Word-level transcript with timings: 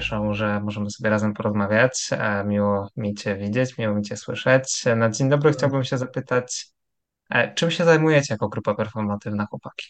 cieszę, 0.00 0.28
że 0.32 0.60
możemy 0.60 0.90
sobie 0.90 1.10
razem 1.10 1.34
porozmawiać. 1.34 2.10
Miło 2.46 2.88
mi 2.96 3.14
Cię 3.14 3.36
widzieć, 3.36 3.78
miło 3.78 3.94
mi 3.94 4.02
Cię 4.02 4.16
słyszeć. 4.16 4.84
Na 4.96 5.10
dzień 5.10 5.28
dobry 5.28 5.52
chciałbym 5.52 5.84
się 5.84 5.98
zapytać, 5.98 6.66
e, 7.30 7.54
czym 7.54 7.70
się 7.70 7.84
zajmujecie 7.84 8.34
jako 8.34 8.48
grupa 8.48 8.74
performatywna 8.74 9.46
chłopaki? 9.46 9.86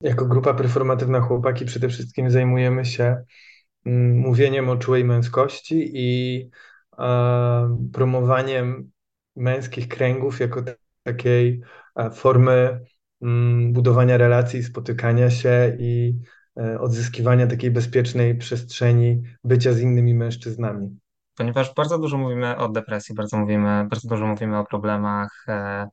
Jako 0.00 0.26
grupa 0.26 0.54
performatywna 0.54 1.20
chłopaki 1.20 1.64
przede 1.64 1.88
wszystkim 1.88 2.30
zajmujemy 2.30 2.84
się 2.84 3.16
mm, 3.86 4.18
mówieniem 4.18 4.68
o 4.68 4.76
czułej 4.76 5.04
męskości 5.04 5.90
i 5.94 6.50
e, 6.98 7.76
promowaniem 7.92 8.90
męskich 9.36 9.88
kręgów 9.88 10.40
jako 10.40 10.62
takiej 11.02 11.60
e, 11.96 12.10
formy 12.10 12.80
mm, 13.22 13.72
budowania 13.72 14.16
relacji, 14.16 14.62
spotykania 14.62 15.30
się 15.30 15.76
i 15.78 16.14
odzyskiwania 16.80 17.46
takiej 17.46 17.70
bezpiecznej 17.70 18.34
przestrzeni 18.38 19.22
bycia 19.44 19.72
z 19.72 19.80
innymi 19.80 20.14
mężczyznami. 20.14 20.98
Ponieważ 21.36 21.74
bardzo 21.74 21.98
dużo 21.98 22.18
mówimy 22.18 22.56
o 22.56 22.68
depresji, 22.68 23.14
bardzo 23.14 23.38
mówimy, 23.38 23.86
bardzo 23.90 24.08
dużo 24.08 24.26
mówimy 24.26 24.58
o 24.58 24.64
problemach 24.64 25.44
e, 25.48 25.88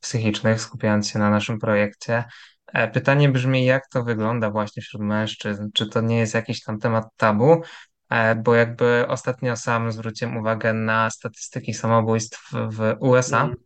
psychicznych, 0.00 0.60
skupiając 0.60 1.08
się 1.08 1.18
na 1.18 1.30
naszym 1.30 1.58
projekcie. 1.58 2.24
E, 2.72 2.88
Pytanie 2.88 3.28
brzmi, 3.28 3.64
jak 3.64 3.88
to 3.88 4.04
wygląda 4.04 4.50
właśnie 4.50 4.82
wśród 4.82 5.02
mężczyzn? 5.02 5.68
Czy 5.74 5.86
to 5.86 6.00
nie 6.00 6.18
jest 6.18 6.34
jakiś 6.34 6.62
tam 6.62 6.78
temat 6.78 7.04
tabu? 7.16 7.62
E, 8.10 8.34
Bo 8.34 8.54
jakby 8.54 9.04
ostatnio 9.08 9.56
sam 9.56 9.92
zwróciłem 9.92 10.36
uwagę 10.36 10.72
na 10.72 11.10
statystyki 11.10 11.74
samobójstw 11.74 12.50
w 12.52 12.94
USA, 13.00 13.42
Mm. 13.44 13.56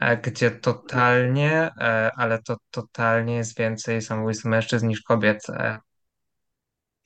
e, 0.00 0.16
gdzie 0.16 0.50
totalnie, 0.50 1.70
e, 1.80 2.10
ale 2.16 2.42
to 2.42 2.56
totalnie 2.70 3.34
jest 3.34 3.58
więcej 3.58 4.02
samobójstw 4.02 4.44
mężczyzn 4.44 4.88
niż 4.88 5.02
kobiet. 5.02 5.46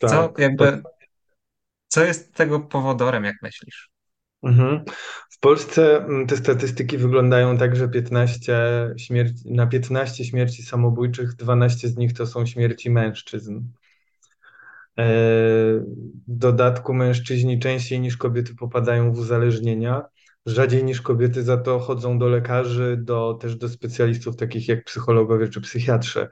E, 0.05 0.08
Co 0.08 0.28
Tak. 0.28 0.38
jakby, 0.38 0.83
co 1.88 2.05
jest 2.05 2.34
tego 2.34 2.60
powodorem, 2.60 3.24
jak 3.24 3.36
myślisz? 3.42 3.91
Mhm. 4.42 4.84
W 5.30 5.38
Polsce 5.41 5.96
mm, 5.96 6.27
te 6.27 6.36
statystyki 6.36 6.98
wyglądają 6.98 7.58
tak, 7.58 7.77
że 7.77 7.88
15 7.88 8.94
śmierci, 8.98 9.52
na 9.52 9.66
15 9.66 10.24
śmierci 10.24 10.62
samobójczych 10.62 11.34
12 11.34 11.88
z 11.88 11.96
nich 11.96 12.12
to 12.12 12.27
są 12.27 12.46
śmierci 12.46 12.91
mężczyzn. 12.91 13.61
E, 14.98 15.05
W 16.28 16.39
dodatku 16.39 16.94
mężczyźni 16.94 17.58
częściej 17.58 18.00
niż 18.00 18.16
kobiety 18.16 18.55
popadają 18.55 19.12
w 19.12 19.18
uzależnienia, 19.18 20.02
rzadziej 20.46 20.84
niż 20.84 21.00
kobiety 21.00 21.42
za 21.42 21.56
to 21.56 21.78
chodzą 21.78 22.18
do 22.18 22.28
lekarzy, 22.28 22.96
do, 23.02 23.34
też 23.41 23.56
do 23.56 23.68
specjalistów 23.68 24.36
takich 24.36 24.68
jak 24.68 24.84
psychologowie 24.84 25.48
czy 25.48 25.61
psychiatrzy. 25.61 26.28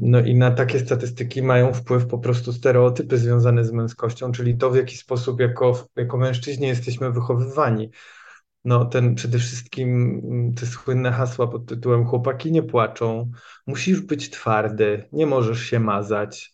No 0.00 0.20
i 0.20 0.34
na 0.34 0.50
takie 0.50 0.78
statystyki 0.78 1.42
mają 1.42 1.72
wpływ 1.72 2.06
po 2.06 2.18
prostu 2.18 2.52
stereotypy 2.52 3.18
związane 3.18 3.64
z 3.64 3.72
męskością, 3.72 4.32
czyli 4.32 4.56
to, 4.56 4.70
w 4.70 4.76
jaki 4.76 4.96
sposób 4.96 5.40
jako, 5.40 5.88
jako 5.96 6.16
mężczyźni 6.18 6.66
jesteśmy 6.66 7.12
wychowywani. 7.12 7.90
No, 8.64 8.84
ten 8.84 9.14
przede 9.14 9.38
wszystkim 9.38 10.20
mm, 10.24 10.54
te 10.54 10.66
słynne 10.66 11.12
hasła 11.12 11.46
pod 11.46 11.66
tytułem 11.66 12.06
chłopaki 12.06 12.52
nie 12.52 12.62
płaczą, 12.62 13.30
musisz 13.66 14.00
być 14.00 14.30
twardy, 14.30 15.08
nie 15.12 15.26
możesz 15.26 15.60
się 15.60 15.80
mazać. 15.80 16.52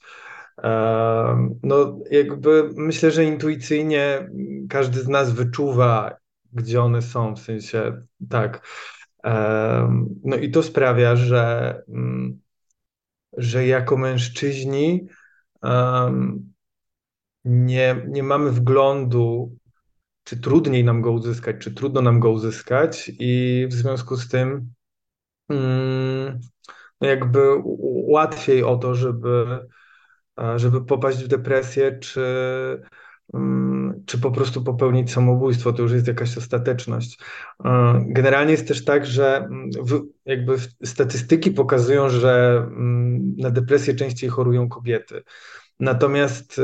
No, 1.62 1.98
jakby 2.10 2.70
myślę, 2.76 3.10
że 3.10 3.24
intuicyjnie 3.24 4.30
każdy 4.68 5.00
z 5.00 5.08
nas 5.08 5.32
wyczuwa, 5.32 6.16
gdzie 6.52 6.82
one 6.82 7.02
są, 7.02 7.36
w 7.36 7.38
sensie 7.38 8.02
tak. 8.28 8.66
No 10.24 10.36
i 10.36 10.50
to 10.50 10.62
sprawia, 10.62 11.16
że, 11.16 11.74
mm, 11.88 12.40
że 13.36 13.66
jako 13.66 13.96
mężczyźni 13.96 15.06
em, 15.62 16.52
nie, 17.44 18.04
nie 18.08 18.22
mamy 18.22 18.50
wglądu 18.50 19.56
czy 20.24 20.40
trudniej 20.40 20.84
nam 20.84 21.02
go 21.02 21.12
uzyskać, 21.12 21.56
czy 21.58 21.74
trudno 21.74 22.02
nam 22.02 22.20
go 22.20 22.30
uzyskać, 22.30 23.10
i 23.18 23.66
w 23.70 23.72
związku 23.72 24.16
z 24.16 24.28
tym 24.28 24.72
mm, 25.48 26.40
no 27.00 27.08
jakby 27.08 27.40
łatwiej 28.08 28.62
o 28.62 28.76
to, 28.76 28.94
żeby, 28.94 29.58
e, 30.40 30.58
żeby 30.58 30.84
popaść 30.84 31.24
w 31.24 31.28
depresję, 31.28 31.98
czy, 31.98 32.22
czy 34.06 34.18
po 34.18 34.30
prostu 34.30 34.62
popełnić 34.62 35.12
samobójstwo. 35.12 35.72
To 35.72 35.82
już 35.82 35.92
jest 35.92 36.06
jakaś 36.06 36.38
ostateczność. 36.38 37.18
E, 37.64 38.04
Generalnie 38.06 38.52
jest 38.52 38.68
też 38.68 38.84
tak, 38.84 39.06
że 39.06 39.36
mm, 39.36 39.70
jakby 40.24 40.56
statystyki 40.84 41.50
pokazują, 41.50 42.08
że 42.08 42.62
mm, 42.66 43.36
na 43.36 43.50
depresję 43.50 43.94
częściej 43.94 44.30
chorują 44.30 44.68
kobiety. 44.68 45.22
Natomiast 45.80 46.58
e, 46.58 46.62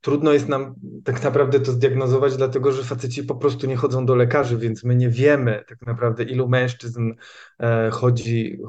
trudno 0.00 0.32
jest 0.32 0.48
nam 0.48 0.74
tak 1.04 1.22
naprawdę 1.22 1.60
to 1.60 1.72
zdiagnozować, 1.72 2.36
dlatego 2.36 2.72
że 2.72 2.84
faceci 2.84 3.24
po 3.24 3.34
prostu 3.34 3.66
nie 3.66 3.76
chodzą 3.76 4.06
do 4.06 4.14
lekarzy, 4.14 4.58
więc 4.58 4.84
my 4.84 4.96
nie 4.96 5.08
wiemy 5.08 5.64
tak 5.68 5.86
naprawdę, 5.86 6.24
ilu 6.24 6.48
mężczyzn 6.48 7.12
e, 7.60 7.90
chodzi, 7.90 8.60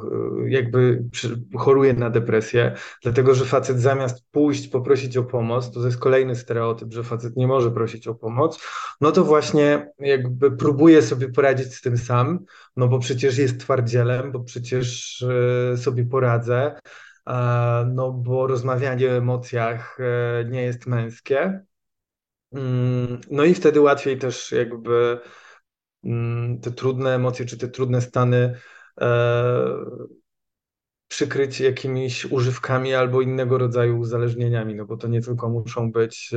e, 0.46 0.50
jakby 0.50 1.04
choruje 1.58 1.94
na 1.94 2.10
depresję, 2.10 2.76
dlatego 3.04 3.34
że 3.34 3.46
facet 3.46 3.80
zamiast 3.80 4.24
pójść 4.32 4.68
poprosić 4.68 5.18
o 5.18 5.24
pomoc, 5.24 5.72
to 5.72 5.86
jest 5.86 5.98
kolejny 5.98 6.36
stereotyp, 6.36 6.94
że 6.94 7.04
facet 7.04 7.38
nie 7.38 7.48
może 7.48 7.72
prosić 7.72 8.08
o 8.08 8.16
pomoc, 8.16 8.60
no 9.02 9.12
to 9.12 9.24
właśnie 9.24 9.92
jakby 10.00 10.52
próbuje 10.52 11.02
sobie 11.02 11.30
poradzić 11.30 11.76
z 11.76 11.82
tym 11.82 11.98
sam, 11.98 12.40
no 12.76 12.88
bo 12.88 13.00
przecież 13.00 13.38
jest 13.38 13.60
twardzielem, 13.60 14.32
bo 14.32 14.40
przecież 14.40 15.26
sobie 15.76 16.06
poradzę. 16.06 16.76
E, 17.30 17.86
no 17.94 18.12
bo 18.12 18.48
rozmawianie 18.48 19.08
o 19.10 19.12
emocjach 19.12 19.98
e, 20.00 20.46
nie 20.46 20.62
jest 20.62 20.88
męskie. 20.88 21.66
Mm, 22.52 23.22
No 23.32 23.44
i 23.44 23.54
wtedy 23.54 23.82
łatwiej 23.82 24.18
też 24.18 24.52
jakby 24.52 25.20
mm, 26.04 26.62
te 26.62 26.72
trudne 26.72 27.16
emocje 27.16 27.46
czy 27.46 27.58
te 27.58 27.68
trudne 27.68 28.02
stany 28.02 28.56
e, 29.02 29.10
przykryć 31.08 31.60
jakimiś 31.60 32.26
używkami 32.26 32.94
albo 32.94 33.22
innego 33.22 33.58
rodzaju 33.58 34.00
uzależnieniami, 34.00 34.76
no 34.76 34.86
bo 34.86 34.98
to 34.98 35.08
nie 35.08 35.22
tylko 35.22 35.50
muszą 35.50 35.92
być, 35.92 36.32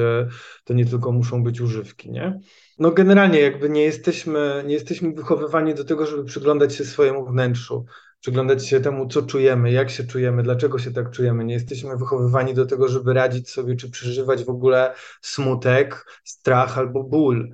to 0.65 0.75
nie 0.75 0.87
tylko 0.87 1.13
muszą 1.13 1.43
być 1.43 1.61
używki, 1.61 2.11
nie? 2.11 2.41
No 2.79 2.91
generalnie 2.91 3.41
jakby 3.41 3.69
nie 3.71 3.83
jesteśmy, 3.83 4.63
nie 4.67 4.75
jesteśmy 4.75 5.13
wychowywani 5.13 5.75
do 5.75 5.85
tego, 5.85 6.07
żeby 6.07 6.25
przyglądać 6.25 6.75
się 6.75 6.85
swojemu 6.85 7.27
wnętrzu, 7.27 7.85
przyglądać 8.23 8.69
się 8.69 8.81
temu, 8.81 9.09
co 9.09 9.23
czujemy, 9.23 9.73
jak 9.73 9.91
się 9.91 10.05
czujemy, 10.05 10.43
dlaczego 10.43 10.79
się 10.79 10.93
tak 10.93 11.11
czujemy. 11.11 11.45
Nie 11.45 11.55
jesteśmy 11.55 11.97
wychowywani 11.97 12.55
do 12.55 12.67
tego, 12.67 12.89
żeby 12.89 13.15
radzić 13.15 13.51
sobie, 13.51 13.77
czy 13.77 13.91
przeżywać 13.91 14.45
w 14.45 14.51
ogóle 14.51 14.95
smutek, 15.23 16.07
strach 16.25 16.79
albo 16.79 17.03
ból. 17.05 17.53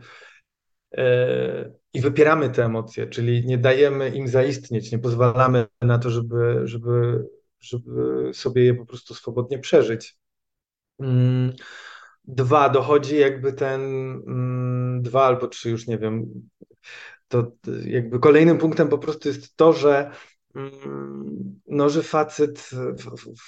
E, 0.97 1.73
I 1.93 2.01
wypieramy 2.01 2.51
te 2.51 2.65
emocje, 2.65 3.07
czyli 3.07 3.47
nie 3.47 3.59
dajemy 3.59 4.11
im 4.11 4.29
zaistnieć, 4.29 4.93
nie 4.93 4.99
pozwalamy 4.99 5.67
na 5.83 5.99
to, 5.99 6.11
żeby, 6.11 6.61
żeby, 6.65 7.25
żeby 7.61 8.31
sobie 8.35 8.65
je 8.65 8.75
po 8.75 8.87
prostu 8.87 9.15
swobodnie 9.15 9.59
przeżyć. 9.59 10.17
Mm, 11.01 11.53
Dwa, 12.25 12.69
dochodzi 12.69 13.19
jakby 13.19 13.53
ten, 13.53 13.81
mm, 14.27 15.03
dwa 15.03 15.25
albo 15.25 15.49
trzy, 15.49 15.71
już 15.71 15.87
nie 15.87 15.99
wiem, 15.99 16.27
to 17.29 17.53
jakby 17.85 18.19
kolejnym 18.19 18.59
punktem 18.59 18.89
po 18.89 18.99
prostu 18.99 19.29
jest 19.29 19.57
to, 19.57 19.73
że 19.73 20.11
no, 21.69 21.89
że 21.89 22.03
facet, 22.03 22.71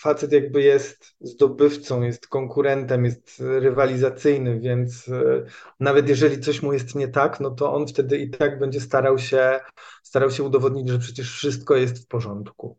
facet 0.00 0.32
jakby 0.32 0.62
jest 0.62 1.16
zdobywcą, 1.20 2.02
jest 2.02 2.28
konkurentem, 2.28 3.04
jest 3.04 3.40
rywalizacyjny, 3.40 4.60
więc 4.60 5.08
e, 5.08 5.44
nawet 5.80 6.08
jeżeli 6.08 6.40
coś 6.40 6.62
mu 6.62 6.72
jest 6.72 6.94
nie 6.94 7.08
tak, 7.08 7.40
no 7.40 7.50
to 7.50 7.74
on 7.74 7.86
wtedy 7.86 8.18
i 8.18 8.30
tak 8.30 8.58
będzie 8.58 8.80
starał 8.80 9.18
się, 9.18 9.60
starał 10.02 10.30
się 10.30 10.42
udowodnić, 10.42 10.88
że 10.88 10.98
przecież 10.98 11.32
wszystko 11.32 11.76
jest 11.76 12.04
w 12.04 12.06
porządku. 12.06 12.78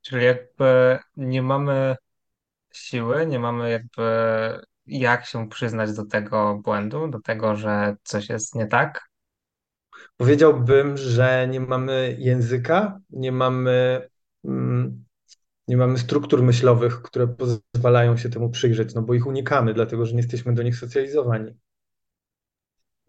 Czyli 0.00 0.24
jakby 0.24 0.98
nie 1.16 1.42
mamy 1.42 1.96
siły, 2.72 3.26
nie 3.26 3.38
mamy 3.38 3.70
jakby 3.70 4.02
jak 4.86 5.26
się 5.26 5.48
przyznać 5.48 5.92
do 5.92 6.06
tego 6.06 6.60
błędu, 6.64 7.08
do 7.08 7.20
tego, 7.20 7.56
że 7.56 7.96
coś 8.02 8.28
jest 8.28 8.54
nie 8.54 8.66
tak. 8.66 9.08
Powiedziałbym, 10.16 10.96
że 10.96 11.48
nie 11.50 11.60
mamy 11.60 12.16
języka, 12.18 13.00
nie 13.10 13.32
mamy, 13.32 14.08
mm, 14.44 15.04
nie 15.68 15.76
mamy 15.76 15.98
struktur 15.98 16.42
myślowych, 16.42 17.02
które 17.02 17.28
pozwalają 17.28 18.16
się 18.16 18.28
temu 18.28 18.50
przyjrzeć, 18.50 18.94
no 18.94 19.02
bo 19.02 19.14
ich 19.14 19.26
unikamy, 19.26 19.74
dlatego 19.74 20.06
że 20.06 20.12
nie 20.12 20.20
jesteśmy 20.20 20.54
do 20.54 20.62
nich 20.62 20.76
socjalizowani. 20.76 21.56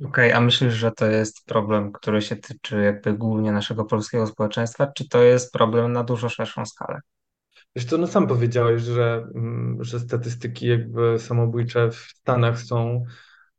Okej, 0.05 0.31
a 0.31 0.41
myślisz, 0.41 0.73
że 0.73 0.91
to 0.91 1.05
jest 1.05 1.45
problem, 1.45 1.91
który 1.91 2.21
się 2.21 2.35
tyczy 2.35 2.81
jakby 2.81 3.13
głównie 3.13 3.51
naszego 3.51 3.85
polskiego 3.85 4.27
społeczeństwa, 4.27 4.87
czy 4.87 5.09
to 5.09 5.23
jest 5.23 5.53
problem 5.53 5.93
na 5.93 6.03
dużo 6.03 6.29
szerszą 6.29 6.65
skalę? 6.65 6.99
Wiesz 7.75 7.85
co, 7.85 7.97
no 7.97 8.07
sam 8.07 8.27
powiedziałeś, 8.27 8.81
że, 8.81 9.27
mm, 9.35 9.83
że 9.83 9.99
statystyki 9.99 10.67
jakby 10.67 11.19
samobójcze 11.19 11.91
w 11.91 11.95
Stanach 11.95 12.61
są, 12.61 13.05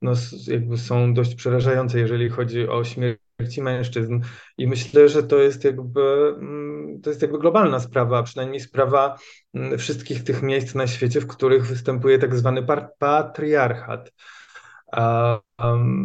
no, 0.02 0.12
jakby 0.46 0.78
są 0.78 1.14
dość 1.14 1.34
przerażające, 1.34 1.98
jeżeli 1.98 2.28
chodzi 2.28 2.68
o 2.68 2.84
śmierć 2.84 3.20
śmierci 3.38 3.62
mężczyzn. 3.62 4.20
I 4.58 4.66
myślę, 4.66 5.08
że 5.08 5.22
to 5.22 5.38
jest 5.38 5.64
jakby, 5.64 6.34
mm, 6.40 7.00
to 7.02 7.10
jest 7.10 7.22
jakby 7.22 7.38
globalna 7.38 7.80
sprawa, 7.80 8.18
a 8.18 8.22
przynajmniej 8.22 8.60
sprawa 8.60 9.18
mm, 9.54 9.78
wszystkich 9.78 10.24
tych 10.24 10.42
miejsc 10.42 10.74
na 10.74 10.86
świecie, 10.86 11.20
w 11.20 11.26
których 11.26 11.66
występuje 11.66 12.18
tak 12.18 12.36
zwany 12.36 12.66
patriarchat. 12.98 14.12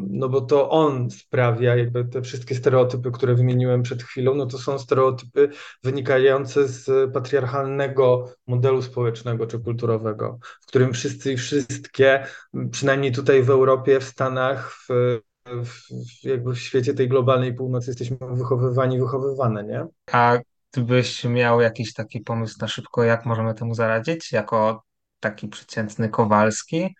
No 0.10 0.30
bo 0.30 0.42
to 0.42 0.70
on 0.70 1.12
sprawia, 1.12 1.76
jakby 1.76 2.06
te 2.06 2.22
wszystkie 2.22 2.56
stereotypy, 2.56 3.12
które 3.12 3.36
wymieniłem 3.36 3.84
przed 3.84 4.04
chwilą, 4.04 4.36
no 4.36 4.46
to 4.46 4.58
są 4.58 4.80
stereotypy 4.80 5.50
wynikające 5.84 6.68
z 6.68 7.14
patriarchalnego 7.14 8.30
modelu 8.48 8.82
społecznego 8.82 9.48
czy 9.48 9.60
kulturowego, 9.60 10.40
w 10.62 10.66
którym 10.66 10.94
wszyscy 10.94 11.34
i 11.34 11.38
wszystkie, 11.38 12.26
przynajmniej 12.72 13.12
tutaj 13.12 13.44
w 13.44 13.50
Europie, 13.50 14.00
w 14.00 14.04
Stanach, 14.04 14.72
w, 14.90 15.20
w, 15.46 16.24
jakby 16.24 16.54
w 16.54 16.60
świecie 16.60 16.94
tej 16.94 17.10
globalnej 17.10 17.54
północy 17.54 17.90
jesteśmy 17.90 18.18
wychowywani, 18.22 19.00
wychowywane, 19.00 19.64
nie? 19.64 19.86
A 20.12 20.38
gdybyś 20.72 21.24
miał 21.24 21.62
jakiś 21.62 21.94
taki 21.94 22.22
pomysł 22.22 22.58
na 22.62 22.68
szybko, 22.68 23.04
jak 23.04 23.26
możemy 23.26 23.54
temu 23.54 23.74
zaradzić, 23.74 24.32
jako 24.32 24.84
taki 25.20 25.48
przeciętny 25.48 26.10
Kowalski, 26.10 26.96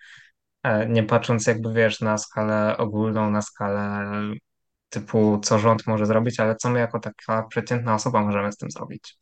E, 0.64 0.90
nie 0.90 1.04
patrząc 1.04 1.48
jakby 1.48 1.74
wiesz 1.74 2.02
na 2.02 2.18
skalę 2.18 2.78
ogólną, 2.78 3.32
na 3.32 3.42
skalę 3.42 4.12
typu 4.90 5.40
co 5.44 5.60
rząd 5.60 5.88
może 5.88 6.06
zrobić, 6.06 6.40
ale 6.40 6.56
co 6.56 6.70
my 6.70 6.80
jako 6.80 7.00
taka 7.00 7.44
przeciętna 7.44 7.96
osoba 7.96 8.22
możemy 8.22 8.52
z 8.52 8.58
tym 8.58 8.72
zrobić. 8.72 9.18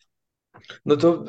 No 0.85 0.97
to 0.97 1.23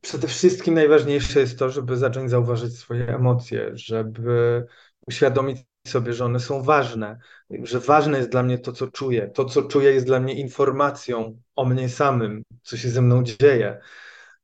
przede 0.00 0.28
wszystkim 0.28 0.74
najważniejsze 0.74 1.40
jest 1.40 1.58
to, 1.58 1.70
żeby 1.70 1.96
zacząć 1.96 2.30
zauważyć 2.30 2.78
swoje 2.78 3.08
emocje, 3.08 3.70
żeby 3.74 4.66
uświadomić 5.06 5.58
sobie, 5.86 6.12
że 6.12 6.24
one 6.24 6.40
są 6.40 6.62
ważne, 6.62 7.18
że 7.50 7.80
ważne 7.80 8.18
jest 8.18 8.30
dla 8.30 8.42
mnie 8.42 8.58
to, 8.58 8.72
co 8.72 8.88
czuję. 8.88 9.28
To, 9.34 9.44
co 9.44 9.62
czuję, 9.62 9.92
jest 9.92 10.06
dla 10.06 10.20
mnie 10.20 10.34
informacją 10.34 11.40
o 11.56 11.64
mnie 11.64 11.88
samym, 11.88 12.42
co 12.62 12.76
się 12.76 12.88
ze 12.90 13.02
mną 13.02 13.22
dzieje. 13.22 13.80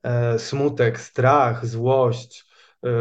E, 0.02 0.38
smutek, 0.38 1.00
strach, 1.00 1.66
złość, 1.66 2.46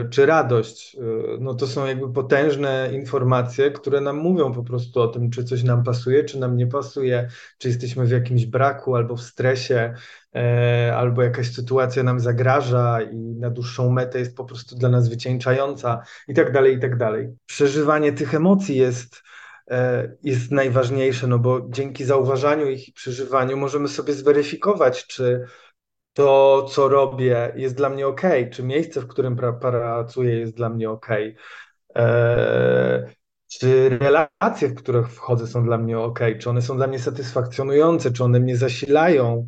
czy 0.10 0.26
radość, 0.26 0.96
e, 0.96 1.00
no 1.40 1.54
to 1.54 1.68
są 1.68 1.86
jakby 1.86 2.14
potężne 2.14 2.90
informacje, 2.94 3.72
które 3.72 4.02
nam 4.02 4.18
mówią 4.18 4.54
po 4.54 4.64
prostu 4.64 5.02
o 5.02 5.08
tym, 5.08 5.30
czy 5.30 5.44
coś 5.44 5.64
nam 5.64 5.84
pasuje, 5.84 6.24
czy 6.24 6.40
nam 6.40 6.58
nie 6.58 6.68
pasuje, 6.68 7.30
czy 7.58 7.68
jesteśmy 7.68 8.06
w 8.06 8.12
jakimś 8.12 8.46
braku 8.46 8.96
albo 8.96 9.16
w 9.16 9.22
stresie, 9.22 9.94
e, 10.36 10.94
albo 10.96 11.24
jakaś 11.24 11.52
sytuacja 11.54 12.04
nam 12.04 12.20
zagraża 12.20 13.02
i 13.02 13.18
na 13.18 13.50
dłuższą 13.50 13.90
metę 13.90 14.20
jest 14.20 14.38
po 14.38 14.46
prostu 14.46 14.76
dla 14.76 14.90
nas 14.90 15.10
wycieńczająca 15.10 16.04
i 16.28 16.34
tak 16.34 16.52
dalej, 16.52 16.76
i 16.76 16.80
tak 16.80 16.98
dalej. 16.98 17.30
Przeżywanie 17.46 18.14
tych 18.14 18.36
emocji 18.36 18.78
jest 18.78 19.24
jest 20.24 20.52
najważniejsze, 20.52 21.28
no 21.28 21.40
bo 21.40 21.68
dzięki 21.70 22.06
zauważaniu 22.06 22.70
ich 22.70 22.88
i 22.88 22.94
przeżywaniu 22.94 23.58
możemy 23.58 23.88
sobie 23.88 24.14
zweryfikować, 24.14 25.08
czy 25.08 25.46
to, 26.14 26.64
co 26.72 26.88
robię, 26.90 27.54
jest 27.56 27.76
dla 27.76 27.90
mnie 27.90 28.08
ok, 28.08 28.22
czy 28.52 28.64
miejsce, 28.64 29.02
w 29.02 29.08
którym 29.08 29.36
pra 29.36 29.54
pracuję, 29.54 30.40
jest 30.40 30.56
dla 30.56 30.70
mnie 30.70 30.90
ok, 30.90 31.08
eee, 31.96 33.04
czy 33.48 33.90
relacje, 33.90 34.68
w 34.70 34.76
których 34.76 35.08
wchodzę, 35.10 35.48
są 35.48 35.64
dla 35.66 35.78
mnie 35.78 36.00
ok, 36.00 36.20
czy 36.40 36.50
one 36.50 36.62
są 36.62 36.78
dla 36.78 36.88
mnie 36.88 37.00
satysfakcjonujące, 37.00 38.12
czy 38.12 38.24
one 38.24 38.40
mnie 38.40 38.58
zasilają, 38.58 39.48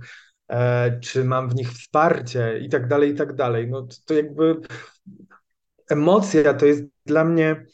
eee, 0.49 0.99
czy 1.01 1.23
mam 1.25 1.49
w 1.49 1.55
nich 1.55 1.71
wsparcie? 1.71 2.59
I 2.59 2.69
tak 2.69 2.87
dalej, 2.87 3.11
i 3.11 3.15
tak 3.15 3.35
dalej. 3.35 3.67
No 3.69 3.81
to, 3.81 3.95
to 4.05 4.13
jakby 4.13 4.55
emocja 5.89 6.53
to 6.53 6.65
jest 6.65 6.83
dla 7.05 7.23
mnie 7.25 7.65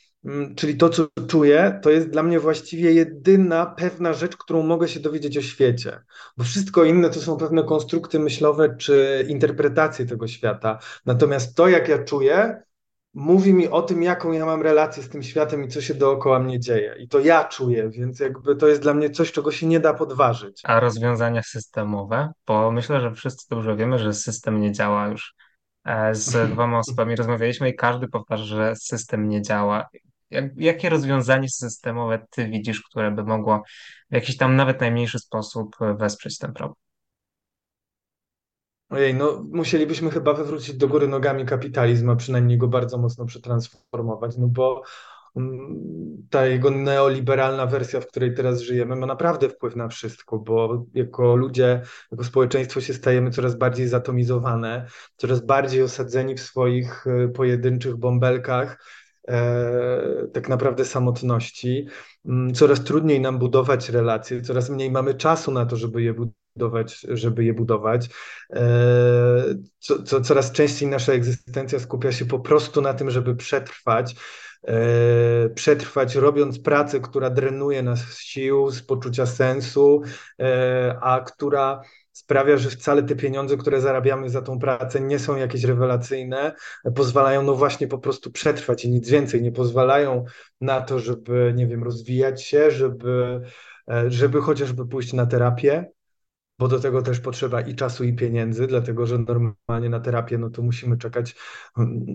czyli 0.56 0.78
to, 0.78 0.90
co 0.90 1.08
czuję, 1.28 1.80
to 1.84 1.90
jest 1.90 2.10
dla 2.10 2.24
mnie 2.24 2.40
właściwie 2.40 2.94
jedyna 2.94 3.66
pewna 3.66 4.14
rzecz, 4.14 4.38
którą 4.38 4.64
mogę 4.64 4.88
się 4.88 5.00
dowiedzieć 5.00 5.38
o 5.38 5.42
świecie. 5.42 6.00
Bo 6.38 6.44
wszystko 6.44 6.84
inne 6.84 7.10
to 7.10 7.20
są 7.20 7.38
pewne 7.38 7.64
konstrukty 7.64 8.20
myślowe 8.20 8.76
czy 8.78 9.26
interpretacje 9.28 10.06
tego 10.06 10.28
świata. 10.28 10.80
Natomiast 11.06 11.56
to, 11.56 11.68
jak 11.68 11.88
ja 11.88 12.04
czuję, 12.04 12.62
mówi 13.14 13.54
mi 13.54 13.68
o 13.68 13.82
tym, 13.82 14.04
jaką 14.04 14.32
ja 14.32 14.46
mam 14.46 14.62
relację 14.62 15.04
z 15.04 15.10
tym 15.10 15.24
światem 15.24 15.64
i 15.64 15.68
co 15.68 15.82
się 15.82 15.94
dookoła 15.94 16.40
mnie 16.40 16.60
dzieje. 16.60 16.96
I 17.00 17.08
to 17.08 17.20
ja 17.20 17.44
czuję, 17.44 17.90
więc 17.90 18.20
jakby 18.20 18.56
to 18.56 18.68
jest 18.68 18.82
dla 18.82 18.94
mnie 18.94 19.10
coś, 19.10 19.32
czego 19.32 19.52
się 19.52 19.68
nie 19.68 19.80
da 19.80 19.94
podważyć. 19.94 20.62
A 20.64 20.80
rozwiązania 20.80 21.44
systemowe? 21.44 22.32
Bo 22.48 22.72
myślę, 22.72 23.02
że 23.02 23.12
wszyscy 23.12 23.46
dobrze 23.50 23.76
wiemy, 23.76 24.00
że 24.00 24.14
system 24.14 24.62
nie 24.62 24.72
działa 24.72 25.08
już. 25.08 25.34
E, 25.86 26.16
z 26.16 26.36
dwoma 26.54 26.80
osobami 26.80 27.16
rozmawialiśmy 27.16 27.70
i 27.70 27.76
każdy 27.76 28.08
powtarza, 28.08 28.44
że 28.44 28.76
system 28.76 29.30
nie 29.30 29.42
działa. 29.42 29.88
Jak, 30.32 30.46
jakie 30.58 30.90
rozwiązanie 30.90 31.50
systemowe 31.50 32.26
ty 32.30 32.50
widzisz, 32.50 32.82
które 32.82 33.12
by 33.12 33.24
mogło 33.24 33.64
w 34.12 34.14
jakiś 34.14 34.38
tam 34.38 34.56
nawet 34.56 34.82
najmniejszy 34.82 35.20
sposób 35.20 35.76
wesprzeć 35.98 36.38
ten 36.38 36.54
problem? 36.54 36.76
Ojej, 38.92 39.14
no 39.14 39.46
musielibyśmy 39.52 40.12
chyba 40.12 40.34
wywrócić 40.34 40.76
do 40.76 40.88
góry 40.88 41.08
nogami 41.08 41.46
kapitalizm, 41.46 42.10
a 42.10 42.16
przynajmniej 42.16 42.58
go 42.58 42.68
bardzo 42.68 42.98
mocno 42.98 43.26
przetransformować, 43.26 44.38
no 44.38 44.48
bo 44.48 44.84
mm, 45.36 46.28
ta 46.30 46.46
jego 46.46 46.72
neoliberalna 46.72 47.66
wersja, 47.66 48.02
w 48.02 48.08
której 48.08 48.34
teraz 48.34 48.62
żyjemy, 48.62 48.96
ma 48.96 49.06
naprawdę 49.06 49.50
wpływ 49.50 49.76
na 49.76 49.88
wszystko, 49.88 50.40
bo 50.40 50.86
jako 50.94 51.36
ludzie, 51.36 51.82
jako 52.12 52.24
społeczeństwo 52.24 52.82
się 52.82 52.94
stajemy 52.94 53.32
coraz 53.32 53.56
bardziej 53.56 53.88
zatomizowane, 53.88 54.88
coraz 55.18 55.46
bardziej 55.46 55.84
osadzeni 55.84 56.36
w 56.36 56.42
swoich 56.42 57.08
y, 57.08 57.30
pojedynczych 57.30 57.96
bąbelkach 57.96 58.74
e, 58.74 59.01
tak 60.34 60.50
naprawdę 60.50 60.86
samotności. 60.86 61.88
Mm, 62.26 62.54
coraz 62.54 62.84
trudniej 62.84 63.20
nam 63.20 63.40
budować 63.40 63.90
relacje, 63.90 64.42
coraz 64.42 64.70
mniej 64.70 64.92
mamy 64.92 65.14
czasu 65.14 65.52
na 65.52 65.66
to, 65.66 65.76
żeby 65.78 66.02
je 66.02 66.14
budować, 66.56 67.00
żeby 67.10 67.44
je 67.44 67.54
budować. 67.54 68.10
E, 68.54 68.62
co, 69.80 70.04
co, 70.04 70.22
coraz 70.22 70.52
częściej 70.52 70.90
nasza 70.90 71.14
egzystencja 71.14 71.80
skupia 71.80 72.12
się 72.12 72.26
po 72.26 72.40
prostu 72.40 72.82
na 72.82 72.94
tym, 72.94 73.12
żeby 73.12 73.36
przetrwać. 73.36 74.16
E, 74.68 75.50
przetrwać, 75.50 76.16
robiąc 76.16 76.60
pracę, 76.60 77.00
która 77.00 77.30
drenuje 77.30 77.84
nas 77.84 78.00
z 78.00 78.20
sił, 78.20 78.72
z 78.72 78.82
poczucia 78.82 79.26
sensu, 79.26 80.02
e, 80.40 80.98
a 81.02 81.20
która 81.20 81.82
sprawia, 82.12 82.58
że 82.58 82.70
wcale 82.70 83.04
te 83.04 83.16
pieniądze, 83.16 83.58
które 83.58 83.82
zarabiamy 83.82 84.30
za 84.30 84.42
tą 84.42 84.60
pracę, 84.60 85.02
nie 85.02 85.20
są 85.20 85.36
jakieś 85.36 85.64
rewelacyjne, 85.64 86.56
pozwalają 86.96 87.44
no 87.44 87.56
właśnie 87.56 87.88
po 87.88 87.98
prostu 87.98 88.32
przetrwać 88.32 88.86
i 88.86 88.90
nic 88.90 89.10
więcej, 89.10 89.42
nie 89.42 89.52
pozwalają 89.52 90.26
na 90.62 90.82
to, 90.82 91.00
żeby, 91.00 91.54
nie 91.56 91.68
wiem, 91.68 91.84
rozwijać 91.84 92.44
się, 92.44 92.72
żeby, 92.72 93.42
e, 93.92 94.12
żeby 94.12 94.42
chociażby 94.42 94.88
pójść 94.88 95.14
na 95.14 95.26
terapię, 95.26 95.92
bo 96.62 96.68
do 96.68 96.80
tego 96.80 97.02
też 97.02 97.20
potrzeba 97.20 97.62
i 97.62 97.76
czasu, 97.76 98.04
i 98.04 98.14
pieniędzy, 98.14 98.68
dlatego 98.68 99.06
że 99.06 99.18
normalnie 99.18 99.90
na 99.90 100.00
terapię 100.00 100.38
no 100.38 100.50
to 100.50 100.62
musimy 100.62 100.98
czekać 100.98 101.36
mm, 101.78 102.06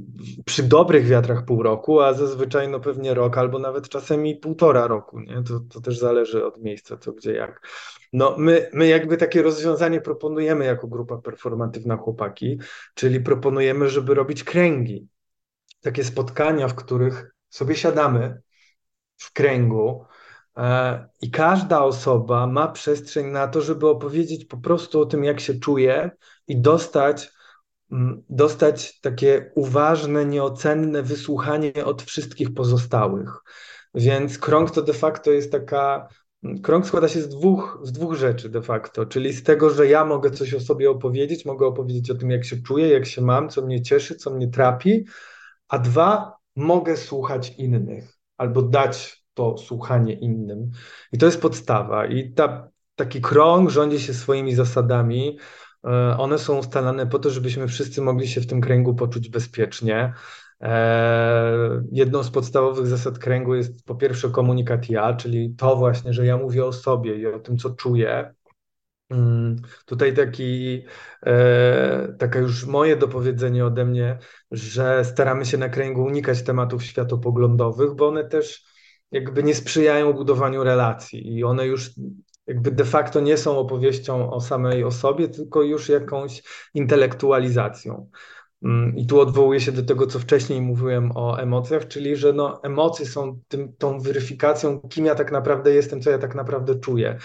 przy 0.44 0.62
dobrych 0.62 1.06
wiatrach 1.06 1.44
pół 1.44 1.62
roku, 1.62 2.00
a 2.00 2.14
zazwyczaj 2.14 2.68
no 2.68 2.80
pewnie 2.80 3.14
rok 3.14 3.38
albo 3.38 3.58
nawet 3.58 3.88
czasem 3.88 4.26
i 4.26 4.36
półtora 4.36 4.86
roku, 4.86 5.20
nie? 5.20 5.42
To, 5.42 5.60
to 5.60 5.80
też 5.80 5.98
zależy 5.98 6.46
od 6.46 6.62
miejsca, 6.62 6.96
co 6.96 7.12
gdzie 7.12 7.32
jak. 7.32 7.68
No 8.12 8.34
my, 8.38 8.70
my 8.72 8.86
jakby 8.86 9.16
takie 9.16 9.42
rozwiązanie 9.42 10.00
proponujemy 10.00 10.64
jako 10.64 10.86
grupa 10.86 11.18
performatywna 11.18 11.96
chłopaki, 11.96 12.58
czyli 12.94 13.20
proponujemy, 13.20 13.88
żeby 13.88 14.14
robić 14.14 14.44
kręgi. 14.44 15.08
Takie 15.80 16.04
spotkania, 16.04 16.68
w 16.68 16.74
których 16.74 17.34
sobie 17.48 17.74
siadamy 17.74 18.40
w 19.16 19.32
kręgu, 19.32 20.04
I 21.22 21.30
każda 21.30 21.84
osoba 21.84 22.46
ma 22.46 22.68
przestrzeń 22.68 23.26
na 23.26 23.48
to, 23.48 23.60
żeby 23.60 23.88
opowiedzieć 23.88 24.44
po 24.44 24.56
prostu 24.56 25.00
o 25.00 25.06
tym, 25.06 25.24
jak 25.24 25.40
się 25.40 25.54
czuje 25.54 26.10
i 26.48 26.60
dostać, 26.60 27.30
mm, 27.92 28.22
dostać 28.30 29.00
takie 29.00 29.52
uważne, 29.54 30.24
nieocenne 30.24 31.02
wysłuchanie 31.02 31.72
od 31.84 32.02
wszystkich 32.02 32.54
pozostałych. 32.54 33.30
Więc 33.94 34.38
krąg 34.38 34.70
to 34.70 34.82
de 34.82 34.92
facto 34.92 35.30
jest 35.30 35.52
taka. 35.52 36.08
Mm, 36.44 36.62
krąg 36.62 36.86
składa 36.86 37.08
się 37.08 37.22
z 37.22 37.28
dwóch, 37.28 37.80
z 37.82 37.92
dwóch 37.92 38.14
rzeczy 38.14 38.48
de 38.48 38.62
facto, 38.62 39.06
czyli 39.06 39.32
z 39.32 39.42
tego, 39.42 39.70
że 39.70 39.86
ja 39.86 40.04
mogę 40.04 40.30
coś 40.30 40.54
o 40.54 40.60
sobie 40.60 40.90
opowiedzieć, 40.90 41.44
mogę 41.44 41.66
opowiedzieć 41.66 42.10
o 42.10 42.14
tym, 42.14 42.30
jak 42.30 42.44
się 42.44 42.56
czuję, 42.56 42.88
jak 42.88 43.06
się 43.06 43.22
mam, 43.22 43.48
co 43.48 43.62
mnie 43.62 43.82
cieszy, 43.82 44.14
co 44.14 44.30
mnie 44.30 44.48
trapi, 44.48 45.04
a 45.68 45.78
dwa, 45.78 46.36
mogę 46.56 46.96
słuchać 46.96 47.54
innych 47.58 48.18
albo 48.36 48.62
dać 48.62 49.25
to 49.36 49.58
słuchanie 49.58 50.12
innym. 50.12 50.70
I 51.12 51.18
to 51.18 51.26
jest 51.26 51.40
podstawa. 51.40 52.06
I 52.06 52.32
ta, 52.32 52.68
taki 52.94 53.20
krąg 53.20 53.70
rządzi 53.70 54.00
się 54.00 54.14
swoimi 54.14 54.54
zasadami. 54.54 55.38
E, 55.84 56.16
one 56.18 56.38
są 56.38 56.58
ustalane 56.58 57.06
po 57.06 57.18
to, 57.18 57.30
żebyśmy 57.30 57.68
wszyscy 57.68 58.02
mogli 58.02 58.28
się 58.28 58.40
w 58.40 58.46
tym 58.46 58.60
kręgu 58.60 58.94
poczuć 58.94 59.28
bezpiecznie. 59.28 60.12
E, 60.60 61.82
jedną 61.92 62.22
z 62.22 62.30
podstawowych 62.30 62.86
zasad 62.86 63.18
kręgu 63.18 63.54
jest 63.54 63.84
po 63.84 63.94
pierwsze 63.94 64.30
komunikat 64.30 64.90
ja, 64.90 65.14
czyli 65.14 65.54
to 65.54 65.76
właśnie, 65.76 66.12
że 66.12 66.26
ja 66.26 66.36
mówię 66.36 66.64
o 66.64 66.72
sobie 66.72 67.16
i 67.16 67.26
o 67.26 67.38
tym, 67.38 67.58
co 67.58 67.70
czuję. 67.70 68.34
Mm, 69.10 69.56
tutaj 69.86 70.14
taki, 70.14 70.84
e, 71.26 72.14
taka 72.18 72.38
już 72.38 72.66
moje 72.66 72.96
dopowiedzenie 72.96 73.66
ode 73.66 73.84
mnie, 73.84 74.18
że 74.50 75.04
staramy 75.04 75.46
się 75.46 75.58
na 75.58 75.68
kręgu 75.68 76.04
unikać 76.04 76.42
tematów 76.42 76.84
światopoglądowych, 76.84 77.94
bo 77.94 78.08
one 78.08 78.24
też 78.24 78.75
jakby 79.12 79.42
nie 79.42 79.54
sprzyjają 79.54 80.12
budowaniu 80.12 80.64
relacji 80.64 81.36
i 81.36 81.44
one 81.44 81.66
już 81.66 81.90
jakby 82.46 82.70
de 82.70 82.84
facto 82.84 83.20
nie 83.20 83.36
są 83.36 83.58
opowieścią 83.58 84.30
o 84.30 84.40
samej 84.40 84.84
osobie, 84.84 85.28
tylko 85.28 85.62
już 85.62 85.88
jakąś 85.88 86.42
intelektualizacją. 86.74 88.10
Mm, 88.62 88.96
I 88.96 89.06
tu 89.06 89.20
odwołuję 89.20 89.60
się 89.60 89.72
do 89.72 89.82
tego, 89.82 90.06
co 90.06 90.18
wcześniej 90.18 90.60
mówiłem 90.60 91.12
o 91.14 91.40
emocjach, 91.40 91.88
czyli 91.88 92.16
że 92.16 92.32
no, 92.32 92.62
emocje 92.62 93.06
są 93.06 93.40
tym, 93.48 93.72
tą 93.78 94.00
weryfikacją, 94.00 94.80
kim 94.80 95.04
ja 95.04 95.14
tak 95.14 95.32
naprawdę 95.32 95.74
jestem, 95.74 96.00
co 96.02 96.10
ja 96.10 96.18
tak 96.18 96.34
naprawdę 96.34 96.74
czuję. 96.80 97.18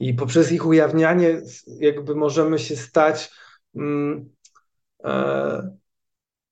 I 0.00 0.14
poprzez 0.14 0.52
ich 0.52 0.66
ujawnianie, 0.66 1.40
jakby 1.80 2.14
możemy 2.14 2.58
się 2.58 2.76
stać, 2.76 3.30
mm, 3.74 4.30
e, 5.04 5.76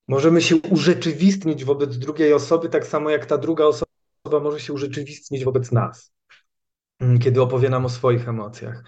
możemy 0.08 0.42
się 0.42 0.56
urzeczywistnić 0.56 1.64
wobec 1.64 1.98
drugiej 1.98 2.32
osoby, 2.32 2.68
tak 2.68 2.86
samo 2.86 3.10
jak 3.10 3.26
ta 3.26 3.38
druga 3.38 3.64
osoba 3.64 3.85
może 4.40 4.60
się 4.60 4.72
urzeczywistnić 4.72 5.44
wobec 5.44 5.72
nas, 5.72 6.12
mm, 7.00 7.18
kiedy 7.18 7.42
opowie 7.42 7.70
nam 7.70 7.86
o 7.86 7.88
swoich 7.88 8.28
emocjach. 8.28 8.84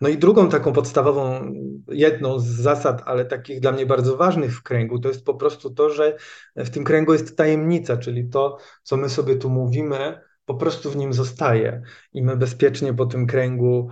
No 0.00 0.08
i 0.08 0.18
drugą 0.18 0.48
taką 0.48 0.72
podstawową, 0.72 1.52
jedną 1.88 2.38
z 2.38 2.44
zasad, 2.44 3.02
ale 3.06 3.24
takich 3.24 3.60
dla 3.60 3.72
mnie 3.72 3.86
bardzo 3.86 4.16
ważnych 4.16 4.56
w 4.56 4.62
kręgu, 4.62 4.98
to 4.98 5.08
jest 5.08 5.24
po 5.24 5.34
prostu 5.34 5.70
to, 5.70 5.90
że 5.90 6.16
w 6.56 6.70
tym 6.70 6.84
kręgu 6.84 7.12
jest 7.12 7.36
tajemnica, 7.36 7.96
czyli 7.96 8.28
to, 8.28 8.58
co 8.82 8.96
my 8.96 9.08
sobie 9.08 9.36
tu 9.36 9.50
mówimy, 9.50 10.20
po 10.44 10.54
prostu 10.54 10.90
w 10.90 10.96
nim 10.96 11.12
zostaje 11.12 11.82
i 12.12 12.22
my 12.22 12.36
bezpiecznie 12.36 12.94
po 12.94 13.06
tym 13.06 13.26
kręgu 13.26 13.90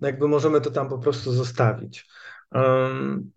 jakby 0.00 0.28
możemy 0.28 0.60
to 0.60 0.70
tam 0.70 0.88
po 0.88 0.98
prostu 0.98 1.32
zostawić. 1.32 2.08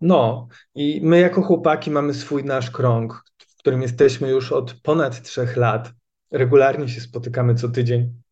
No 0.00 0.48
i 0.74 1.00
my 1.04 1.20
jako 1.20 1.42
chłopaki 1.42 1.90
mamy 1.90 2.14
swój 2.14 2.44
nasz 2.44 2.70
krąg, 2.70 3.24
którym 3.66 3.82
jesteśmy 3.82 4.30
już 4.30 4.52
od 4.52 4.74
ponad 4.74 5.22
trzech 5.22 5.56
lat. 5.56 5.92
Regularnie 6.30 6.88
się 6.88 7.00
spotykamy 7.00 7.54
co 7.54 7.68
tydzień. 7.68 8.22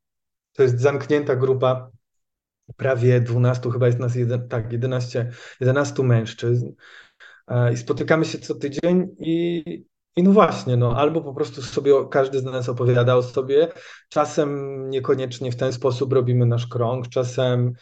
To 0.53 0.63
jest 0.63 0.81
zamknięta 0.81 1.37
grupa 1.37 1.91
prawie 2.77 3.21
12, 3.21 3.71
chyba 3.71 3.87
jest 3.87 3.99
nas 3.99 4.15
jeden, 4.15 4.49
tak, 4.49 4.73
11, 4.73 5.31
11 5.61 6.03
mężczyzn. 6.03 6.73
E, 7.49 7.73
I 7.73 7.77
spotykamy 7.77 8.25
się 8.25 8.39
co 8.39 8.55
tydzień 8.55 9.17
i, 9.19 9.65
i 10.17 10.23
no 10.23 10.33
właśnie, 10.33 10.77
no, 10.77 10.97
albo 10.97 11.21
po 11.21 11.35
prostu 11.35 11.63
sobie 11.63 11.93
każdy 12.11 12.39
z 12.39 12.45
nas 12.45 12.69
opowiada 12.69 13.17
o 13.17 13.23
sobie. 13.23 13.69
Czasem 14.09 14.91
niekoniecznie 14.91 15.53
w 15.53 15.57
ten 15.57 15.73
sposób 15.73 16.13
robimy 16.13 16.47
nasz 16.47 16.67
krąg, 16.67 17.09
czasem, 17.09 17.73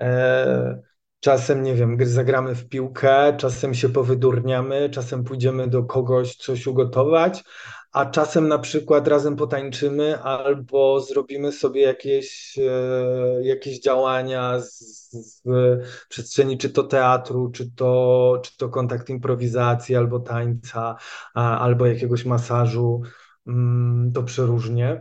e, 0.00 0.80
czasem 1.20 1.62
nie 1.62 1.74
wiem, 1.74 1.96
zagramy 2.00 2.54
w 2.54 2.68
piłkę, 2.68 3.36
czasem 3.36 3.74
się 3.74 3.88
powydurniamy, 3.88 4.90
czasem 4.90 5.24
pójdziemy 5.24 5.68
do 5.68 5.84
kogoś 5.84 6.36
coś 6.36 6.66
ugotować, 6.66 7.44
a 7.92 8.06
czasem 8.06 8.48
na 8.48 8.58
przykład 8.58 9.08
razem 9.08 9.36
potańczymy 9.36 10.22
albo 10.22 11.00
zrobimy 11.00 11.52
sobie 11.52 11.82
jakieś, 11.82 12.58
e, 12.58 13.42
jakieś 13.42 13.80
działania 13.80 14.60
z, 14.60 14.80
z 15.10 15.42
przestrzeni 16.08 16.58
czy 16.58 16.70
to 16.70 16.82
teatru, 16.82 17.50
czy 17.50 17.70
to, 17.76 18.40
czy 18.44 18.56
to 18.56 18.68
kontakt 18.68 19.10
improwizacji, 19.10 19.96
albo 19.96 20.20
tańca, 20.20 20.96
albo 21.34 21.86
jakiegoś 21.86 22.24
masażu, 22.24 23.02
mm, 23.46 24.12
to 24.12 24.22
przeróżnie. 24.22 25.00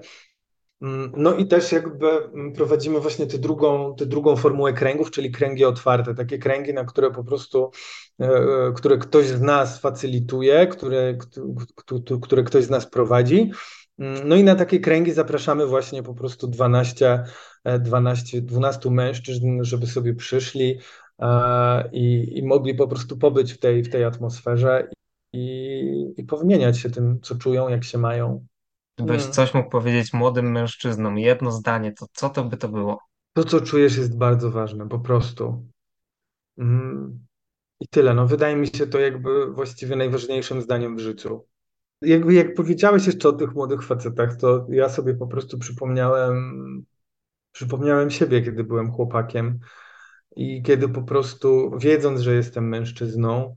Mm, 0.81 1.11
no 1.17 1.35
i 1.35 1.47
też 1.47 1.71
jakby 1.71 2.07
mm, 2.07 2.53
prowadzimy 2.53 2.99
właśnie 2.99 3.27
tę 3.27 3.37
drugą, 3.37 3.95
tę 3.95 4.05
drugą 4.05 4.35
formułę 4.35 4.73
kręgów, 4.73 5.11
czyli 5.11 5.31
kręgi 5.31 5.65
otwarte, 5.65 6.15
takie 6.15 6.37
kręgi, 6.37 6.73
na 6.73 6.85
które 6.85 7.11
po 7.11 7.23
prostu, 7.23 7.71
e, 8.21 8.25
e, 8.25 8.73
które 8.75 8.97
ktoś 8.97 9.27
z 9.27 9.41
nas 9.41 9.79
facylituje, 9.79 10.67
które, 10.67 11.17
które 12.21 12.43
ktoś 12.43 12.63
z 12.63 12.69
nas 12.69 12.89
prowadzi. 12.89 13.51
Mm, 13.99 14.27
no 14.27 14.35
i 14.35 14.43
na 14.43 14.55
takie 14.55 14.79
kręgi 14.79 15.11
zapraszamy 15.11 15.65
właśnie 15.67 16.03
po 16.03 16.13
prostu 16.13 16.47
12, 16.47 17.23
12 17.79 18.41
12 18.41 18.91
mężczyzn, 18.91 19.63
żeby 19.63 19.87
sobie 19.87 20.15
przyszli 20.15 20.79
e, 21.19 21.89
i, 21.91 22.37
i 22.37 22.43
mogli 22.43 22.75
po 22.75 22.87
prostu 22.87 23.17
pobyć 23.17 23.53
w 23.53 23.59
tej, 23.59 23.83
w 23.83 23.89
tej 23.89 24.03
atmosferze 24.03 24.89
i, 25.33 26.13
i 26.17 26.23
powymieniać 26.23 26.79
się 26.79 26.89
tym, 26.89 27.19
co 27.21 27.35
czują, 27.35 27.69
jak 27.69 27.83
się 27.83 27.97
mają. 27.97 28.45
Gdybyś 28.99 29.17
hmm. 29.17 29.33
coś 29.33 29.53
mógł 29.53 29.69
powiedzieć 29.69 30.13
młodym 30.13 30.51
mężczyznom, 30.51 31.17
jedno 31.17 31.51
zdanie, 31.51 31.93
to 31.93 32.05
co 32.13 32.29
to 32.29 32.43
by 32.43 32.57
to 32.57 32.69
było? 32.69 32.99
To, 33.33 33.43
co 33.43 33.61
czujesz, 33.61 33.97
jest 33.97 34.17
bardzo 34.17 34.51
ważne, 34.51 34.89
po 34.89 34.99
prostu. 34.99 35.65
Mm. 36.57 37.25
I 37.79 37.87
tyle. 37.87 38.13
No, 38.13 38.27
wydaje 38.27 38.55
mi 38.55 38.67
się 38.67 38.87
to 38.87 38.99
jakby 38.99 39.53
właściwie 39.53 39.95
najważniejszym 39.95 40.61
zdaniem 40.61 40.97
w 40.97 40.99
życiu. 40.99 41.45
Jakby 42.01 42.33
jak 42.33 42.53
powiedziałeś 42.53 43.07
jeszcze 43.07 43.29
o 43.29 43.33
tych 43.33 43.53
młodych 43.53 43.83
facetach, 43.83 44.35
to 44.35 44.67
ja 44.69 44.89
sobie 44.89 45.13
po 45.13 45.27
prostu 45.27 45.57
przypomniałem, 45.57 46.85
przypomniałem 47.51 48.09
siebie, 48.09 48.41
kiedy 48.41 48.63
byłem 48.63 48.91
chłopakiem 48.91 49.59
i 50.35 50.63
kiedy 50.63 50.89
po 50.89 51.03
prostu 51.03 51.71
wiedząc, 51.77 52.21
że 52.21 52.35
jestem 52.35 52.69
mężczyzną, 52.69 53.55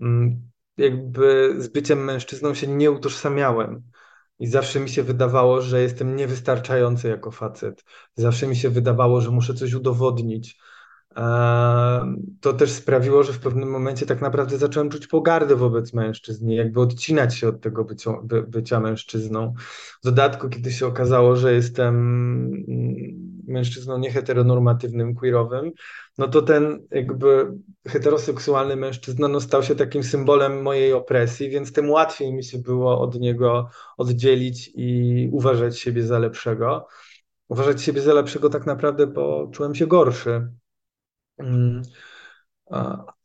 mm, 0.00 0.50
jakby 0.76 1.54
z 1.58 1.68
byciem 1.68 2.04
mężczyzną 2.04 2.54
się 2.54 2.66
nie 2.66 2.90
utożsamiałem. 2.90 3.82
I 4.42 4.46
zawsze 4.46 4.80
mi 4.80 4.88
się 4.88 5.02
wydawało, 5.02 5.60
że 5.60 5.82
jestem 5.82 6.16
niewystarczający 6.16 7.08
jako 7.08 7.30
facet. 7.30 7.84
Zawsze 8.16 8.46
mi 8.46 8.56
się 8.56 8.70
wydawało, 8.70 9.20
że 9.20 9.30
muszę 9.30 9.54
coś 9.54 9.74
udowodnić. 9.74 10.58
To 12.40 12.52
też 12.52 12.70
sprawiło, 12.70 13.22
że 13.22 13.32
w 13.32 13.38
pewnym 13.38 13.70
momencie 13.70 14.06
tak 14.06 14.20
naprawdę 14.20 14.58
zacząłem 14.58 14.90
czuć 14.90 15.06
pogardę 15.06 15.56
wobec 15.56 15.92
mężczyzn, 15.92 16.48
jakby 16.48 16.80
odcinać 16.80 17.34
się 17.34 17.48
od 17.48 17.60
tego 17.60 17.84
bycia, 17.84 18.12
by, 18.22 18.42
bycia 18.42 18.80
mężczyzną. 18.80 19.54
W 20.02 20.04
dodatku, 20.04 20.48
kiedy 20.48 20.72
się 20.72 20.86
okazało, 20.86 21.36
że 21.36 21.54
jestem 21.54 21.94
mm, 22.68 23.32
mężczyzną 23.46 23.98
nieheteronormatywnym, 23.98 25.14
queerowym, 25.14 25.72
no 26.18 26.28
to 26.28 26.42
ten 26.42 26.86
jakby 26.90 27.52
heteroseksualny 27.88 28.76
mężczyzna 28.76 29.28
no, 29.28 29.40
stał 29.40 29.62
się 29.62 29.74
takim 29.74 30.02
symbolem 30.02 30.62
mojej 30.62 30.92
opresji, 30.92 31.50
więc 31.50 31.72
tym 31.72 31.90
łatwiej 31.90 32.34
mi 32.34 32.44
się 32.44 32.58
było 32.58 33.00
od 33.00 33.20
niego 33.20 33.68
oddzielić 33.96 34.70
i 34.74 35.28
uważać 35.32 35.78
siebie 35.78 36.02
za 36.02 36.18
lepszego. 36.18 36.86
Uważać 37.48 37.82
siebie 37.82 38.00
za 38.00 38.14
lepszego 38.14 38.50
tak 38.50 38.66
naprawdę, 38.66 39.06
bo 39.06 39.50
czułem 39.52 39.74
się 39.74 39.86
gorszy. 39.86 40.48
Mm. 41.42 41.82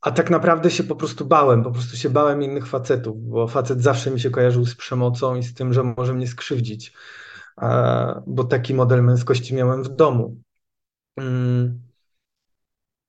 A, 0.00 0.10
tak 0.10 0.30
naprawdę 0.30 0.70
się 0.70 0.84
po 0.84 0.96
prostu 0.96 1.24
bałem, 1.24 1.62
po 1.62 1.70
prostu 1.70 1.96
się 1.96 2.10
bałem 2.10 2.42
innych 2.42 2.66
facetów, 2.66 3.28
bo 3.28 3.48
facet 3.48 3.82
zawsze 3.82 4.10
mi 4.10 4.20
się 4.20 4.30
kojarzył 4.30 4.66
z 4.66 4.74
przemocą 4.74 5.36
i 5.36 5.42
z 5.42 5.54
tym, 5.54 5.72
że 5.72 5.82
może 5.82 6.14
mnie 6.14 6.26
skrzywdzić, 6.26 6.92
bo 8.26 8.44
taki 8.44 8.74
model 8.74 9.04
męskości 9.04 9.54
miałem 9.54 9.82
w 9.82 9.88
domu. 9.88 10.42
Mm. 11.16 11.80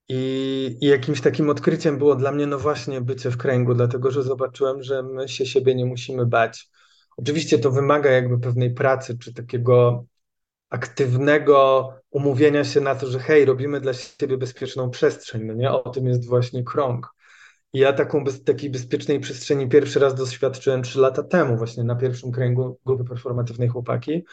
I, 0.10 0.78
I, 0.82 0.86
jakimś 0.86 1.22
takim 1.22 1.50
odkryciem 1.50 1.98
było 1.98 2.16
dla 2.16 2.32
mnie, 2.32 2.48
no 2.48 2.60
właśnie, 2.60 3.02
bycie 3.02 3.32
w 3.32 3.38
kręgu, 3.38 3.74
dlatego 3.74 4.12
że 4.12 4.24
zobaczyłem, 4.24 4.84
że 4.84 5.04
my 5.04 5.30
się 5.30 5.46
siebie 5.46 5.76
nie 5.76 5.86
musimy 5.86 6.26
bać. 6.26 6.70
Oczywiście 7.18 7.60
to 7.60 7.72
wymaga 7.72 8.12
jakby 8.12 8.40
pewnej 8.40 8.74
pracy, 8.74 9.18
czy 9.18 9.34
takiego 9.34 10.06
aktywnego 10.70 11.94
umówienia 12.12 12.64
się 12.64 12.82
na 12.82 12.96
to, 12.96 13.08
że 13.08 13.20
hej, 13.20 13.46
robimy 13.46 13.82
dla 13.82 13.94
siebie 13.94 14.38
bezpieczną 14.38 14.90
przestrzeń, 14.90 15.44
no 15.44 15.54
nie? 15.54 15.72
O 15.72 15.90
tym 15.90 16.08
jest 16.08 16.28
właśnie 16.28 16.64
krąg. 16.64 17.14
I 17.74 17.80
ja 17.80 17.94
taką 17.94 18.24
bez, 18.24 18.44
takiej 18.44 18.70
bezpiecznej 18.70 19.20
przestrzeni 19.20 19.70
pierwszy 19.70 20.00
raz 20.00 20.16
doświadczyłem 20.16 20.84
trzy 20.84 21.00
lata 21.00 21.24
temu, 21.24 21.58
właśnie 21.58 21.84
na 21.84 21.96
pierwszym 21.96 22.32
kręgu 22.32 22.80
grupy 22.86 23.04
performatywnej 23.04 23.70
Chłopaki. 23.70 24.26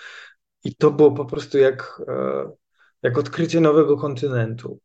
I 0.65 0.75
to 0.75 0.91
było 0.91 1.13
po 1.13 1.25
prostu 1.25 1.59
jak, 1.59 2.03
e, 2.09 2.51
jak 3.03 3.19
odkrycie 3.19 3.61
nowego 3.61 3.97
kontynentu. 3.97 4.81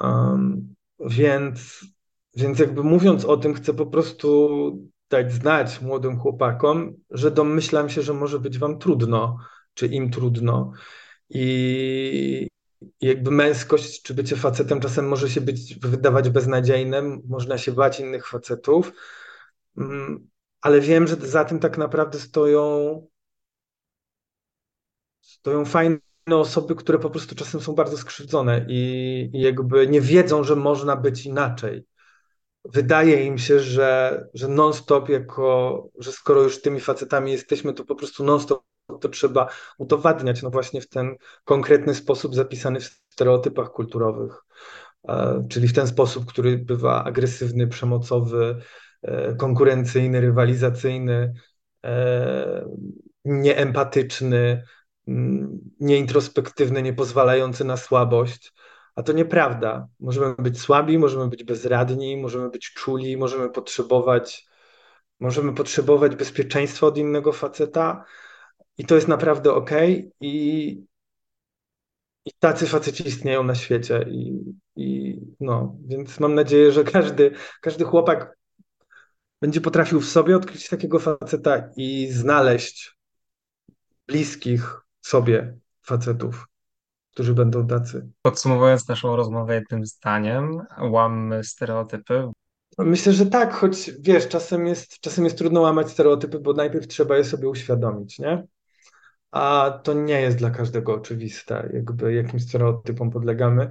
Um, 0.00 0.74
więc, 1.00 1.84
więc 2.36 2.58
jakby 2.58 2.84
mówiąc 2.84 3.24
o 3.24 3.36
tym, 3.36 3.54
chcę 3.54 3.74
po 3.74 3.86
prostu 3.86 4.88
dać 5.10 5.32
znać 5.32 5.80
młodym 5.80 6.18
chłopakom, 6.18 6.94
że 7.10 7.30
domyślam 7.30 7.88
się, 7.88 8.02
że 8.02 8.14
może 8.14 8.38
być 8.38 8.58
wam 8.58 8.78
trudno, 8.78 9.38
czy 9.74 9.86
im 9.86 10.10
trudno. 10.10 10.72
I 11.30 12.48
jakby 13.00 13.30
męskość, 13.30 14.02
czy 14.02 14.14
bycie 14.14 14.36
facetem 14.36 14.80
czasem 14.80 15.08
może 15.08 15.30
się 15.30 15.40
być, 15.40 15.74
wydawać 15.78 16.30
beznadziejnym, 16.30 17.22
można 17.28 17.58
się 17.58 17.72
bać 17.72 18.00
innych 18.00 18.28
facetów, 18.28 18.92
mm, 19.76 20.28
ale 20.60 20.80
wiem, 20.80 21.06
że 21.06 21.16
za 21.16 21.44
tym 21.44 21.58
tak 21.58 21.78
naprawdę 21.78 22.18
stoją, 22.18 23.06
stoją 25.20 25.64
fajne 25.64 25.98
osoby, 26.26 26.74
które 26.74 26.98
po 26.98 27.10
prostu 27.10 27.34
czasem 27.34 27.60
są 27.60 27.74
bardzo 27.74 27.96
skrzywdzone 27.96 28.66
i, 28.68 29.30
i 29.34 29.40
jakby 29.40 29.86
nie 29.86 30.00
wiedzą, 30.00 30.44
że 30.44 30.56
można 30.56 30.96
być 30.96 31.26
inaczej. 31.26 31.86
Wydaje 32.64 33.24
im 33.24 33.38
się, 33.38 33.60
że, 33.60 34.20
że 34.34 34.48
non-stop 34.48 35.08
jako, 35.08 35.88
że 35.98 36.12
skoro 36.12 36.42
już 36.42 36.62
tymi 36.62 36.80
facetami 36.80 37.32
jesteśmy, 37.32 37.72
to 37.74 37.84
po 37.84 37.94
prostu 37.94 38.24
non-stop 38.24 38.64
to 39.00 39.08
trzeba 39.08 39.48
udowadniać, 39.78 40.42
no 40.42 40.50
właśnie 40.50 40.80
w 40.80 40.88
ten 40.88 41.16
konkretny 41.44 41.94
sposób 41.94 42.34
zapisany 42.34 42.80
w 42.80 42.84
stereotypach 42.84 43.70
kulturowych, 43.70 44.42
e, 45.08 45.46
czyli 45.50 45.68
w 45.68 45.72
ten 45.72 45.86
sposób, 45.86 46.26
który 46.26 46.58
bywa 46.58 47.04
agresywny, 47.04 47.66
przemocowy, 47.66 48.60
e, 49.02 49.34
konkurencyjny, 49.34 50.20
rywalizacyjny, 50.20 51.34
e, 51.84 52.68
nieempatyczny, 53.24 54.62
nieintrospektywny, 55.80 56.82
niepozwalający 56.82 57.64
na 57.64 57.76
słabość. 57.76 58.52
A 58.94 59.02
to 59.02 59.12
nieprawda. 59.12 59.88
Możemy 60.00 60.34
być 60.38 60.60
słabi, 60.60 60.98
możemy 60.98 61.28
być 61.28 61.44
bezradni, 61.44 62.16
możemy 62.16 62.50
być 62.50 62.72
czuli, 62.72 63.16
możemy 63.16 63.50
potrzebować, 63.50 64.46
możemy 65.20 65.54
potrzebować 65.54 66.16
bezpieczeństwa 66.16 66.86
od 66.86 66.98
innego 66.98 67.32
faceta 67.32 68.04
i 68.78 68.84
to 68.84 68.94
jest 68.94 69.08
naprawdę 69.08 69.52
ok. 69.52 69.70
I, 70.20 70.84
i 72.24 72.30
tacy 72.38 72.66
faceci 72.66 73.08
istnieją 73.08 73.42
na 73.42 73.54
świecie. 73.54 74.06
I, 74.10 74.54
i 74.76 75.20
no, 75.40 75.76
więc 75.86 76.20
mam 76.20 76.34
nadzieję, 76.34 76.72
że 76.72 76.84
każdy, 76.84 77.30
każdy 77.60 77.84
chłopak 77.84 78.36
będzie 79.40 79.60
potrafił 79.60 80.00
w 80.00 80.08
sobie 80.08 80.36
odkryć 80.36 80.68
takiego 80.68 80.98
faceta 80.98 81.70
i 81.76 82.08
znaleźć 82.10 82.96
bliskich 84.06 84.80
sobie 85.00 85.58
facetów, 85.82 86.46
którzy 87.12 87.34
będą 87.34 87.66
tacy. 87.66 88.08
Podsumowując 88.22 88.88
naszą 88.88 89.16
rozmowę 89.16 89.54
jednym 89.54 89.86
zdaniem, 89.86 90.60
łammy 90.80 91.44
stereotypy. 91.44 92.30
Myślę, 92.78 93.12
że 93.12 93.26
tak, 93.26 93.54
choć 93.54 93.90
wiesz, 94.00 94.28
czasem 94.28 94.66
jest, 94.66 95.00
czasem 95.00 95.24
jest 95.24 95.38
trudno 95.38 95.60
łamać 95.60 95.90
stereotypy, 95.90 96.40
bo 96.40 96.52
najpierw 96.52 96.86
trzeba 96.86 97.16
je 97.16 97.24
sobie 97.24 97.48
uświadomić, 97.48 98.18
nie? 98.18 98.46
A 99.36 99.70
to 99.82 99.92
nie 99.94 100.20
jest 100.20 100.36
dla 100.36 100.50
każdego 100.50 100.94
oczywiste, 100.94 101.70
jakby 101.72 102.14
jakim 102.14 102.40
stereotypom 102.40 103.10
podlegamy. 103.10 103.70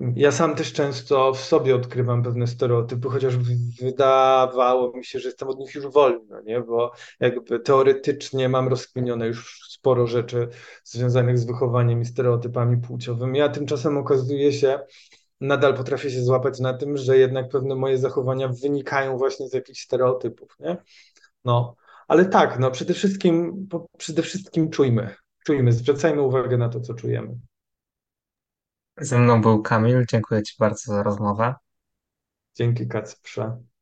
Ja 0.00 0.32
sam 0.32 0.54
też 0.54 0.72
często 0.72 1.32
w 1.32 1.40
sobie 1.40 1.74
odkrywam 1.74 2.22
pewne 2.22 2.46
stereotypy, 2.46 3.08
chociaż 3.08 3.36
wydawało 3.80 4.96
mi 4.96 5.04
się, 5.04 5.20
że 5.20 5.28
jestem 5.28 5.48
od 5.48 5.58
nich 5.58 5.74
już 5.74 5.86
wolny, 5.86 6.42
nie? 6.44 6.60
bo 6.60 6.92
jakby 7.20 7.60
teoretycznie 7.60 8.48
mam 8.48 8.68
rozkminione 8.68 9.26
już 9.26 9.60
sporo 9.70 10.06
rzeczy 10.06 10.48
związanych 10.84 11.38
z 11.38 11.44
wychowaniem 11.44 12.00
i 12.00 12.04
stereotypami 12.04 12.76
płciowymi, 12.76 13.40
a 13.40 13.48
tymczasem 13.48 13.98
okazuje 13.98 14.52
się, 14.52 14.78
nadal 15.40 15.74
potrafię 15.74 16.10
się 16.10 16.22
złapać 16.22 16.60
na 16.60 16.74
tym, 16.74 16.96
że 16.96 17.18
jednak 17.18 17.48
pewne 17.48 17.74
moje 17.74 17.98
zachowania 17.98 18.48
wynikają 18.48 19.18
właśnie 19.18 19.48
z 19.48 19.52
jakichś 19.52 19.80
stereotypów, 19.80 20.56
nie? 20.60 20.76
No, 21.44 21.76
ale 22.08 22.24
tak, 22.24 22.58
no 22.58 22.70
przede 22.70 22.94
wszystkim, 22.94 23.68
przede 23.98 24.22
wszystkim 24.22 24.70
czujmy, 24.70 25.14
czujmy, 25.44 25.72
zwracajmy 25.72 26.22
uwagę 26.22 26.56
na 26.56 26.68
to, 26.68 26.80
co 26.80 26.94
czujemy. 26.94 27.38
Ze 28.96 29.18
mną 29.18 29.40
był 29.40 29.62
Kamil. 29.62 30.04
Dziękuję 30.10 30.42
Ci 30.42 30.54
bardzo 30.58 30.92
za 30.92 31.02
rozmowę. 31.02 31.54
Dzięki 32.54 32.88
Kacprze. 32.88 33.64